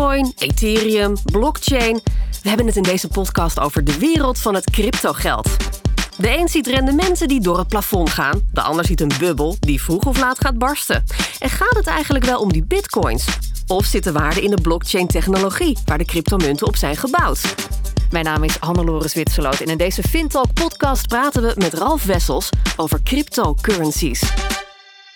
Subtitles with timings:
[0.00, 2.00] Bitcoin, Ethereum, blockchain.
[2.42, 5.48] We hebben het in deze podcast over de wereld van het cryptogeld.
[6.16, 9.82] De een ziet rendementen die door het plafond gaan, de ander ziet een bubbel die
[9.82, 11.04] vroeg of laat gaat barsten.
[11.38, 13.24] En gaat het eigenlijk wel om die bitcoins?
[13.66, 17.54] Of zit de waarde in de blockchain-technologie, waar de cryptomunten op zijn gebouwd?
[18.10, 22.48] Mijn naam is Hannelore Zwitserloot en in deze FinTalk podcast praten we met Ralf Wessels
[22.76, 24.22] over cryptocurrencies.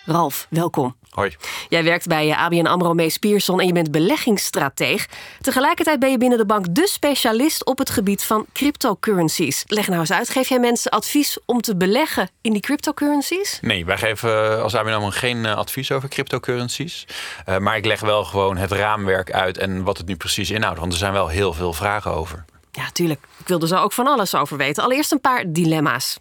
[0.05, 0.95] Ralf, welkom.
[1.09, 1.35] Hoi.
[1.69, 5.07] Jij werkt bij eh, ABN AMRO Mees Pierson en je bent beleggingsstrateeg.
[5.41, 9.63] Tegelijkertijd ben je binnen de bank de specialist op het gebied van cryptocurrencies.
[9.67, 13.59] Leg nou eens uit, geef jij mensen advies om te beleggen in die cryptocurrencies?
[13.61, 17.07] Nee, wij geven eh, als ABN AMRO geen eh, advies over cryptocurrencies.
[17.49, 20.79] Uh, maar ik leg wel gewoon het raamwerk uit en wat het nu precies inhoudt.
[20.79, 22.45] Want er zijn wel heel veel vragen over.
[22.71, 23.19] Ja, tuurlijk.
[23.37, 24.83] Ik wilde zo ook van alles over weten.
[24.83, 26.19] Allereerst een paar dilemma's.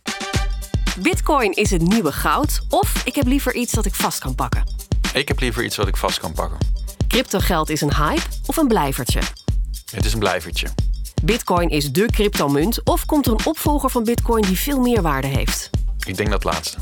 [0.98, 4.64] Bitcoin is het nieuwe goud of ik heb liever iets dat ik vast kan pakken?
[5.14, 6.58] Ik heb liever iets wat ik vast kan pakken.
[7.08, 9.20] Cryptogeld is een hype of een blijvertje?
[9.90, 10.68] Het is een blijvertje.
[11.22, 15.26] Bitcoin is de cryptomunt of komt er een opvolger van Bitcoin die veel meer waarde
[15.26, 15.70] heeft?
[16.06, 16.78] Ik denk dat laatste.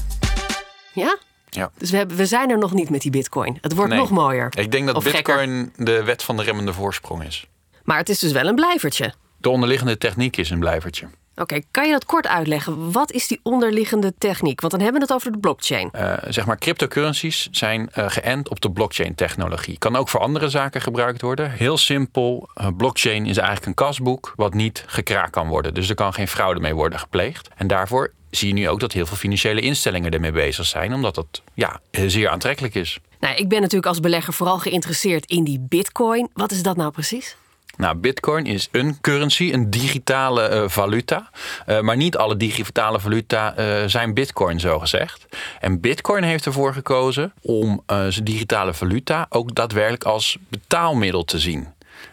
[0.95, 1.19] Ja?
[1.51, 1.71] Ja.
[1.79, 3.59] Dus we, hebben, we zijn er nog niet met die Bitcoin.
[3.61, 3.99] Het wordt Nee.
[3.99, 4.53] nog mooier.
[4.59, 7.47] Ik denk dat Of Bitcoin de wet van de remmende voorsprong is.
[7.85, 9.15] Maar het is dus wel een blijvertje.
[9.39, 11.09] De onderliggende techniek is een blijvertje.
[11.37, 12.93] Oké, kan je dat kort uitleggen?
[12.93, 14.61] Wat is die onderliggende techniek?
[14.61, 15.91] Want dan hebben we het over de blockchain.
[15.93, 19.79] Eh, zeg maar, cryptocurrencies zijn eh, geënt op de blockchain-technologie.
[19.79, 21.51] Kan ook voor andere zaken gebruikt worden.
[21.51, 25.75] Heel simpel, eh, blockchain is eigenlijk een kasboek wat niet gekraakt kan worden.
[25.75, 27.49] Dus er kan geen fraude mee worden gepleegd.
[27.57, 31.15] En daarvoor zie je nu ook dat heel veel financiële instellingen ermee bezig zijn, omdat
[31.15, 32.99] dat ja, zeer aantrekkelijk is.
[33.21, 36.29] Nou, ik ben natuurlijk als belegger vooral geïnteresseerd in die bitcoin.
[36.33, 37.37] Wat is dat nou precies?
[37.77, 41.31] Nou, Bitcoin is een currency, een digitale eh, valuta.
[41.67, 45.27] Eh, maar niet alle digitale valuta eh, zijn Bitcoin, zo gezegd.
[45.61, 51.69] En Bitcoin heeft ervoor gekozen om zijn digitale valuta ook daadwerkelijk als betaalmiddel te zien.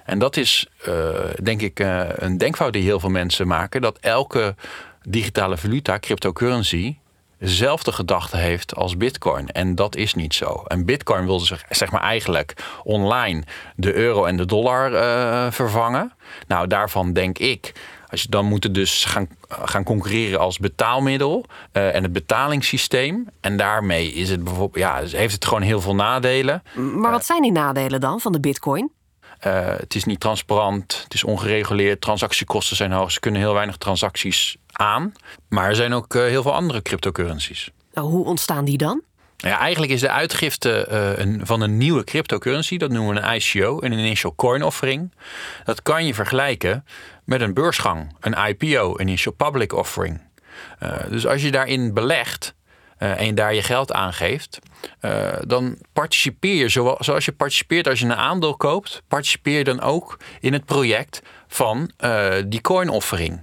[0.05, 0.67] En dat is,
[1.43, 1.79] denk ik,
[2.15, 4.55] een denkfout die heel veel mensen maken: dat elke
[5.03, 6.95] digitale valuta, cryptocurrency,
[7.39, 9.47] dezelfde gedachte heeft als Bitcoin.
[9.47, 10.63] En dat is niet zo.
[10.67, 13.43] En Bitcoin wil zich zeg maar eigenlijk online
[13.75, 16.13] de euro en de dollar eh, vervangen.
[16.47, 17.73] Nou, daarvan denk ik.
[18.09, 23.27] Als je dan moet het dus gaan, gaan concurreren als betaalmiddel eh, en het betalingssysteem.
[23.41, 26.63] En daarmee is het bijvoorbeeld, ja, heeft het gewoon heel veel nadelen.
[26.73, 28.91] Maar wat zijn die nadelen dan van de bitcoin?
[29.39, 33.11] Eh, het is niet transparant, het is ongereguleerd, transactiekosten zijn hoog.
[33.11, 35.13] Ze kunnen heel weinig transacties aan.
[35.49, 37.71] Maar er zijn ook eh, heel veel andere cryptocurrencies.
[37.93, 39.01] Nou, hoe ontstaan die dan?
[39.37, 43.35] Ja, eigenlijk is de uitgifte eh, een, van een nieuwe cryptocurrency, dat noemen we een
[43.35, 45.13] ICO, een Initial Coin Offering.
[45.63, 46.85] Dat kan je vergelijken
[47.23, 50.21] met een beursgang, een IPO, een Initial Public Offering.
[51.09, 52.53] Dus als je daarin belegt
[52.99, 54.59] en je daar je geld aangeeft,
[54.99, 59.81] eh, dan participeer je zoals, je participeert als je een aandeel koopt, participeer je dan
[59.81, 63.41] ook in het project van eh, die coin offering.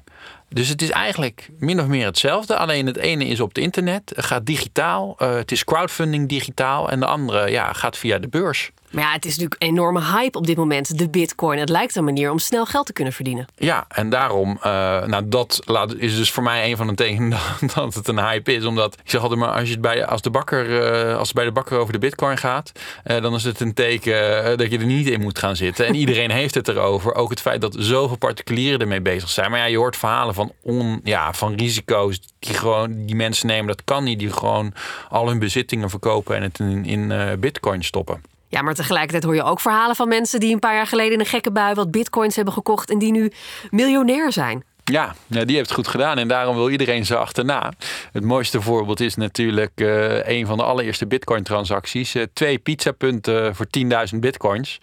[0.49, 2.57] Dus het is eigenlijk min of meer hetzelfde.
[2.57, 5.15] Alleen het ene is op het internet, gaat digitaal.
[5.19, 6.91] eh, het is crowdfunding digitaal.
[6.91, 8.71] En de andere ja, gaat via de beurs.
[8.97, 11.59] Maar ja, het is natuurlijk een enorme hype op dit moment, de bitcoin.
[11.59, 13.47] Het lijkt een manier om snel geld te kunnen verdienen.
[13.57, 17.31] Ja, en daarom, eh, nou dat laat, is dus voor mij een van de tekenen
[17.61, 18.65] dat, dat het een hype is.
[18.65, 21.37] Omdat ik zeg altijd maar, als, je het bij, als, de bakker, eh, als het
[21.37, 22.73] bij de bakker over de bitcoin gaat,
[23.05, 25.87] eh, dan is het een teken dat je er niet in moet gaan zitten.
[25.87, 27.15] En iedereen heeft het erover.
[27.15, 29.51] Ook het feit dat zoveel particulieren ermee bezig zijn.
[29.51, 33.67] Maar ja, je hoort verhalen van, on, ja, van risico's die gewoon die mensen nemen.
[33.67, 34.19] Dat kan niet.
[34.19, 34.73] Die gewoon
[35.09, 38.36] al hun bezittingen verkopen en het in, in bitcoin stoppen.
[38.57, 41.21] Ja, maar tegelijkertijd hoor je ook verhalen van mensen die een paar jaar geleden in
[41.21, 43.33] een gekke bui wat bitcoins hebben gekocht en die nu
[43.71, 44.65] miljonair zijn.
[44.85, 47.73] Ja, die heeft het goed gedaan en daarom wil iedereen ze achterna.
[48.13, 52.15] Het mooiste voorbeeld is natuurlijk eh, een van de allereerste bitcoin-transacties.
[52.15, 53.67] Eh, twee pizzapunten voor
[54.13, 54.81] 10.000 bitcoins.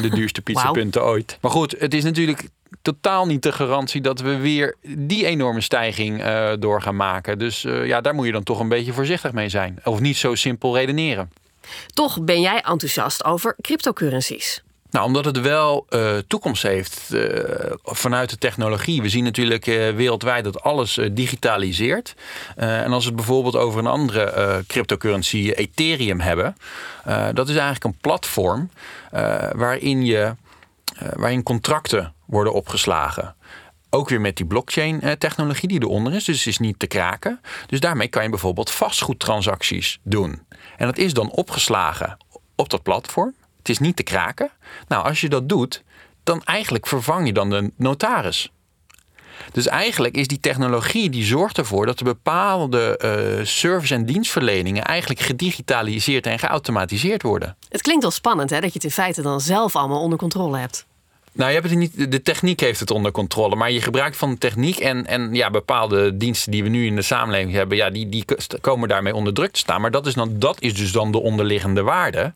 [0.00, 1.38] De duurste pizzapunten ooit.
[1.40, 2.48] Maar goed, het is natuurlijk
[2.82, 7.38] totaal niet de garantie dat we weer die enorme stijging eh, door gaan maken.
[7.38, 9.78] Dus ja, daar moet je dan toch een beetje voorzichtig mee zijn.
[9.84, 11.30] Of niet zo simpel redeneren.
[11.86, 14.62] Toch ben jij enthousiast over cryptocurrencies.
[14.90, 19.02] Nou, omdat het wel eh, toekomst heeft eh, vanuit de technologie.
[19.02, 22.14] We zien natuurlijk eh, wereldwijd dat alles digitaliseert.
[22.56, 26.56] En als we het bijvoorbeeld over een andere cryptocurrency, Ethereum, hebben.
[27.34, 28.70] dat is eigenlijk een platform
[29.52, 30.34] waarin, je,
[31.14, 33.36] waarin contracten worden opgeslagen.
[33.90, 36.24] Ook weer met die blockchain-technologie die eronder is.
[36.24, 37.40] Dus het is niet te kraken.
[37.66, 40.42] Dus daarmee kan je bijvoorbeeld vastgoedtransacties doen.
[40.78, 42.16] En dat is dan opgeslagen
[42.54, 43.34] op dat platform.
[43.58, 44.50] Het is niet te kraken.
[44.88, 45.82] Nou, als je dat doet,
[46.24, 48.52] dan eigenlijk vervang je dan de notaris.
[49.52, 53.00] Dus eigenlijk is die technologie die zorgt ervoor dat de bepaalde
[53.38, 57.56] uh, service- en dienstverleningen eigenlijk gedigitaliseerd en geautomatiseerd worden.
[57.68, 60.58] Het klinkt wel spannend hè, dat je het in feite dan zelf allemaal onder controle
[60.58, 60.86] hebt.
[61.38, 63.56] Nou, je hebt het niet, de techniek heeft het onder controle.
[63.56, 66.96] Maar je gebruikt van de techniek en, en ja, bepaalde diensten die we nu in
[66.96, 68.24] de samenleving hebben, ja, die, die
[68.60, 69.80] komen daarmee onder druk te staan.
[69.80, 72.32] Maar dat is, dan, dat is dus dan de onderliggende waarde.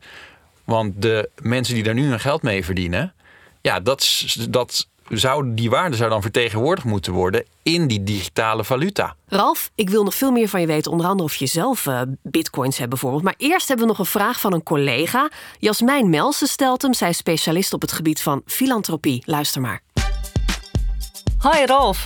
[0.64, 3.14] Want de mensen die daar nu hun geld mee verdienen,
[3.60, 4.88] ja, dat, dat
[5.18, 9.14] zou, die waarde zou dan vertegenwoordigd moeten worden in die digitale valuta.
[9.26, 12.00] Ralf, ik wil nog veel meer van je weten, onder andere of je zelf uh,
[12.22, 13.22] bitcoins hebt bijvoorbeeld.
[13.22, 15.30] Maar eerst hebben we nog een vraag van een collega.
[15.58, 16.94] Jasmijn Melsen stelt hem.
[16.94, 19.22] Zij is specialist op het gebied van filantropie.
[19.26, 19.82] Luister maar.
[21.38, 22.04] Hoi Rolf.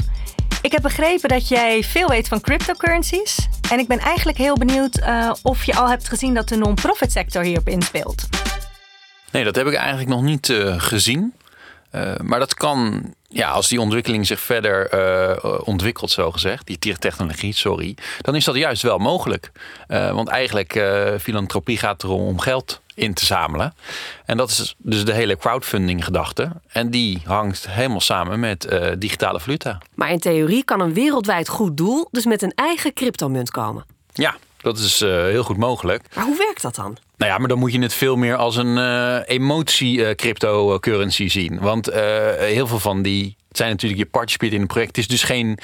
[0.63, 3.49] Ik heb begrepen dat jij veel weet van cryptocurrencies.
[3.71, 7.13] En ik ben eigenlijk heel benieuwd uh, of je al hebt gezien dat de non-profit
[7.13, 8.29] sector hierop inspeelt.
[9.33, 11.33] Nee, dat heb ik eigenlijk nog niet uh, gezien.
[11.97, 16.99] Uh, maar dat kan, ja, als die ontwikkeling zich verder uh, ontwikkelt, zo gezegd, die
[16.99, 19.51] technologie, sorry, dan is dat juist wel mogelijk.
[19.89, 20.85] Uh, want eigenlijk,
[21.21, 23.75] filantropie gaat erom om geld in te zamelen.
[24.25, 26.51] En dat is dus de hele crowdfunding gedachte.
[26.69, 29.79] En die hangt helemaal samen met digitale valuta.
[29.95, 33.85] Maar in theorie kan een wereldwijd goed doel dus met een eigen cryptomunt komen.
[34.13, 34.37] Ja,
[34.75, 36.05] dat is heel goed mogelijk.
[36.15, 36.97] Maar hoe werkt dat dan?
[37.17, 41.59] Nou ja, maar dan moet je het veel meer als een uh, emotie-cryptocurrency zien.
[41.61, 41.93] Want
[42.39, 44.89] heel veel van die het zijn natuurlijk je participeert in een project.
[44.89, 45.59] Het is dus geen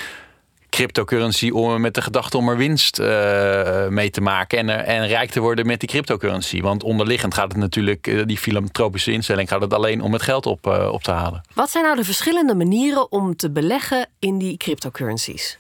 [0.69, 5.31] cryptocurrency om met de gedachte om er winst uh, mee te maken en, en rijk
[5.31, 6.61] te worden met die cryptocurrency.
[6.61, 10.67] Want onderliggend gaat het natuurlijk, die filantropische instelling gaat het alleen om het geld op,
[10.67, 11.43] op te halen.
[11.55, 15.59] Wat zijn nou de verschillende manieren om te beleggen in die cryptocurrencies?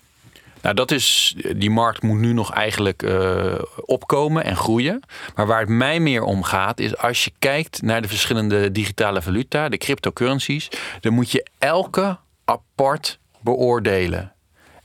[0.62, 5.02] Nou, dat is, die markt moet nu nog eigenlijk uh, opkomen en groeien.
[5.34, 9.22] Maar waar het mij meer om gaat, is als je kijkt naar de verschillende digitale
[9.22, 10.68] valuta, de cryptocurrencies,
[11.00, 14.32] dan moet je elke apart beoordelen.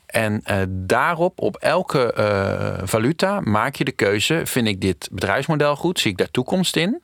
[0.05, 5.75] En uh, daarop, op elke uh, valuta, maak je de keuze: vind ik dit bedrijfsmodel
[5.75, 5.99] goed?
[5.99, 7.03] Zie ik daar toekomst in?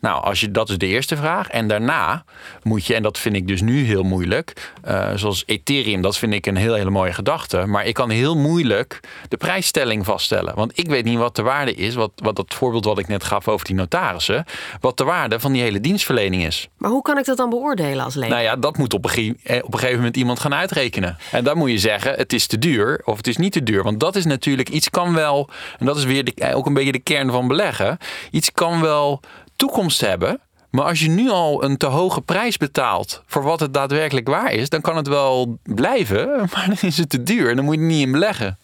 [0.00, 1.48] Nou, als je, dat is de eerste vraag.
[1.48, 2.24] En daarna
[2.62, 6.32] moet je, en dat vind ik dus nu heel moeilijk, uh, zoals Ethereum, dat vind
[6.32, 7.66] ik een heel hele mooie gedachte.
[7.66, 10.54] Maar ik kan heel moeilijk de prijsstelling vaststellen.
[10.54, 13.24] Want ik weet niet wat de waarde is, wat, wat dat voorbeeld wat ik net
[13.24, 14.44] gaf over die notarissen,
[14.80, 16.68] wat de waarde van die hele dienstverlening is.
[16.76, 18.28] Maar hoe kan ik dat dan beoordelen als leek?
[18.28, 21.16] Nou ja, dat moet op een, eh, op een gegeven moment iemand gaan uitrekenen.
[21.30, 23.82] En dan moet je zeggen, het is te duur of het is niet te duur.
[23.82, 25.48] Want dat is natuurlijk, iets kan wel,
[25.78, 27.98] en dat is weer de, ook een beetje de kern van beleggen,
[28.30, 29.20] iets kan wel
[29.60, 30.40] toekomst hebben.
[30.70, 34.52] Maar als je nu al een te hoge prijs betaalt voor wat het daadwerkelijk waar
[34.52, 37.74] is, dan kan het wel blijven, maar dan is het te duur en dan moet
[37.74, 38.58] je niet in beleggen.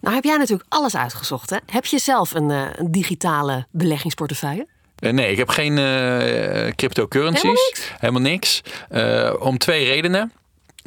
[0.00, 1.50] Nou heb jij natuurlijk alles uitgezocht.
[1.50, 1.56] Hè?
[1.66, 4.66] Heb je zelf een, uh, een digitale beleggingsportefeuille?
[5.00, 7.92] Uh, nee, ik heb geen uh, cryptocurrencies.
[7.98, 8.62] Helemaal niks.
[8.90, 9.00] Helemaal
[9.30, 9.40] niks.
[9.40, 10.32] om twee redenen.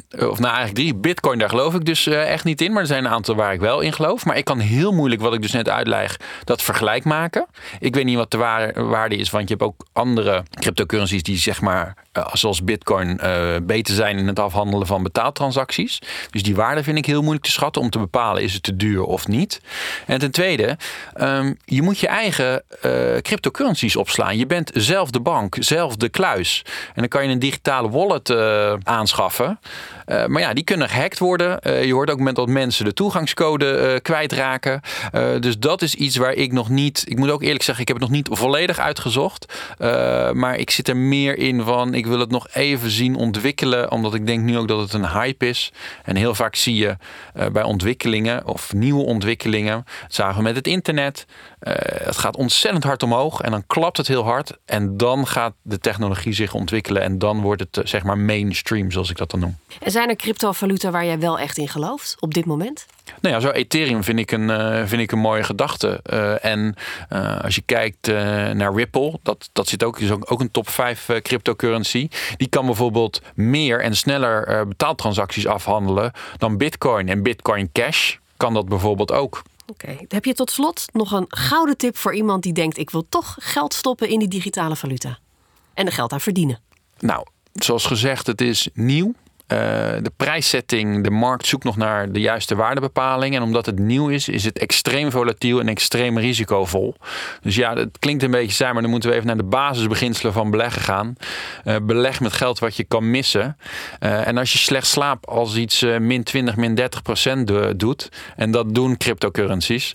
[0.08, 0.94] Eh, of nou eigenlijk drie.
[0.94, 2.72] Bitcoin, daar geloof ik dus eh, echt niet in.
[2.72, 4.24] Maar er zijn een aantal waar ik wel in geloof.
[4.24, 7.46] Maar ik kan heel moeilijk, wat ik dus net uitleg, dat vergelijk maken.
[7.78, 8.36] Ik weet niet wat de
[8.74, 11.94] waarde is, want je hebt ook andere cryptocurrencies die zeg maar,
[12.32, 15.98] zoals Bitcoin, uh, beter zijn in het afhandelen van betaaltransacties.
[16.30, 18.76] Dus die waarde vind ik heel moeilijk te schatten om te bepalen, is het te
[18.76, 19.60] duur of niet.
[20.06, 20.76] En ten tweede,
[21.20, 22.62] um, je moet je eigen
[23.22, 24.36] cryptocurrencies opslaan.
[24.36, 26.62] Je bent zelf de bank, zelf de kluis.
[26.86, 28.30] En dan kan je een digitale wallet
[28.82, 29.60] aanschaffen.
[30.06, 31.58] Maar ja, die kunnen gehackt worden.
[31.86, 34.80] Je hoort ook met dat mensen de toegangscode uh, kwijtraken.
[35.40, 37.04] dus dat is iets waar ik nog niet.
[37.06, 39.52] Ik moet ook eerlijk zeggen, ik heb het nog niet volledig uitgezocht.
[40.32, 41.94] maar ik zit er meer in van.
[41.94, 43.90] Ik wil het nog even zien ontwikkelen.
[43.90, 45.72] Omdat ik denk nu ook dat het een hype is.
[46.04, 46.96] En heel vaak zie je
[47.52, 49.84] bij ontwikkelingen of nieuwe ontwikkelingen.
[50.08, 51.26] Zagen we met het internet.
[51.58, 53.40] het gaat ontzettend hard omhoog.
[53.40, 54.58] En dan klapt het heel hard.
[54.64, 57.02] En dan gaat de technologie zich ontwikkelen.
[57.02, 59.56] En dan wordt het zeg maar mainstream, zoals ik dat dan noem.
[59.80, 62.86] En zijn er cryptovaluta waar jij wel echt in gelooft op dit moment?
[63.20, 66.00] Nou ja, zo Ethereum vind ik een, uh, vind ik een mooie gedachte.
[66.12, 66.74] Uh, en
[67.12, 68.06] uh, als je kijkt
[68.52, 72.08] naar Ripple, dat, dat zit ook, is ook, ook een top 5 cryptocurrency.
[72.36, 77.08] Die kan bijvoorbeeld meer en sneller betaaltransacties afhandelen dan Bitcoin.
[77.08, 79.42] En Bitcoin Cash kan dat bijvoorbeeld ook.
[79.66, 80.04] Oké, okay.
[80.08, 83.36] heb je tot slot nog een gouden tip voor iemand die denkt: ik wil toch
[83.38, 85.18] geld stoppen in die digitale valuta
[85.74, 86.60] en er geld aan verdienen?
[86.98, 89.14] Nou, zoals gezegd, het is nieuw.
[89.52, 89.58] Uh,
[90.02, 93.34] de prijszetting, de markt zoekt nog naar de juiste waardebepaling.
[93.34, 96.94] En omdat het nieuw is, is het extreem volatiel en extreem risicovol.
[97.42, 100.32] Dus ja, het klinkt een beetje saai, maar dan moeten we even naar de basisbeginselen
[100.32, 101.16] van beleggen gaan.
[101.64, 103.56] Uh, beleg met geld wat je kan missen.
[104.00, 108.50] Uh, en als je slecht slaapt als iets min 20, min 30 procent doet, en
[108.50, 109.92] dat doen cryptocurrencies,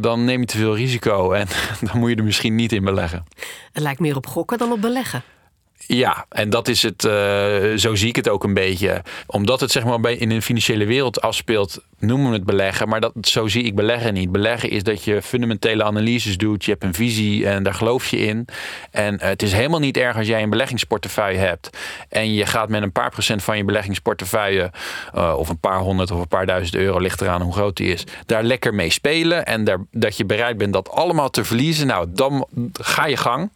[0.00, 1.32] dan neem je te veel risico.
[1.32, 1.46] En
[1.90, 3.24] dan moet je er misschien niet in beleggen.
[3.72, 5.22] Het lijkt meer op gokken dan op beleggen.
[5.86, 7.04] Ja, en dat is het.
[7.04, 7.12] Uh,
[7.76, 9.02] zo zie ik het ook een beetje.
[9.26, 12.88] Omdat het zeg maar in een financiële wereld afspeelt, noemen we het beleggen.
[12.88, 14.32] Maar dat, zo zie ik beleggen niet.
[14.32, 16.64] Beleggen is dat je fundamentele analyses doet.
[16.64, 18.46] Je hebt een visie en daar geloof je in.
[18.90, 21.78] En uh, het is helemaal niet erg als jij een beleggingsportefeuille hebt.
[22.08, 24.70] En je gaat met een paar procent van je beleggingsportefeuille.
[25.14, 27.92] Uh, of een paar honderd of een paar duizend euro, ligt eraan hoe groot die
[27.92, 28.04] is.
[28.26, 29.46] Daar lekker mee spelen.
[29.46, 31.86] En daar, dat je bereid bent dat allemaal te verliezen.
[31.86, 33.50] Nou, dan ga je gang.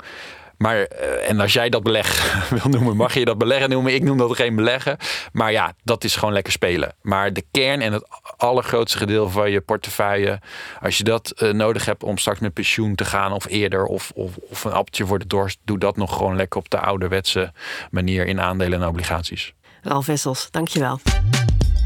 [0.58, 3.94] Maar, uh, en als jij dat beleg wil noemen, mag je dat beleggen noemen.
[3.94, 4.96] Ik noem dat geen beleggen.
[5.32, 6.94] Maar ja, dat is gewoon lekker spelen.
[7.02, 10.40] Maar de kern en het allergrootste gedeelte van je portefeuille,
[10.80, 14.12] als je dat uh, nodig hebt om straks met pensioen te gaan of eerder, of,
[14.14, 17.52] of, of een appeltje voor de dorst, doe dat nog gewoon lekker op de ouderwetse
[17.90, 19.54] manier in aandelen en obligaties.
[19.82, 21.00] Ralf Wessels, dankjewel.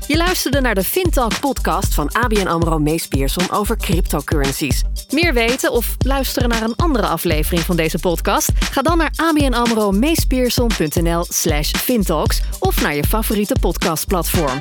[0.06, 4.82] Je luisterde naar de FinTalk podcast van ABN AMRO Mees Pierson over cryptocurrencies.
[5.10, 8.50] Meer weten of luisteren naar een andere aflevering van deze podcast?
[8.70, 9.92] Ga dan naar abnamro
[11.28, 14.58] slash fintalks of naar je favoriete podcastplatform.